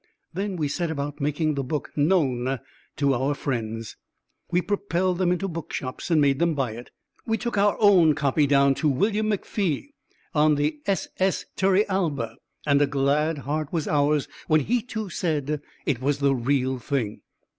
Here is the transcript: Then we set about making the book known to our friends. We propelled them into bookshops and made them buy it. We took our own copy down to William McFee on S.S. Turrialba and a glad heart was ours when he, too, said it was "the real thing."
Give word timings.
Then 0.33 0.55
we 0.55 0.67
set 0.67 0.89
about 0.89 1.21
making 1.21 1.53
the 1.53 1.63
book 1.63 1.91
known 1.95 2.57
to 2.95 3.13
our 3.13 3.35
friends. 3.35 3.97
We 4.49 4.59
propelled 4.63 5.19
them 5.19 5.31
into 5.31 5.47
bookshops 5.47 6.09
and 6.09 6.19
made 6.19 6.39
them 6.39 6.55
buy 6.55 6.71
it. 6.71 6.89
We 7.27 7.37
took 7.37 7.55
our 7.55 7.77
own 7.79 8.15
copy 8.15 8.47
down 8.47 8.73
to 8.81 8.89
William 8.89 9.27
McFee 9.29 9.89
on 10.33 10.57
S.S. 10.87 11.45
Turrialba 11.55 12.37
and 12.65 12.81
a 12.81 12.87
glad 12.87 13.37
heart 13.45 13.71
was 13.71 13.87
ours 13.87 14.27
when 14.47 14.61
he, 14.61 14.81
too, 14.81 15.11
said 15.11 15.61
it 15.85 16.01
was 16.01 16.17
"the 16.17 16.33
real 16.33 16.79
thing." 16.79 17.21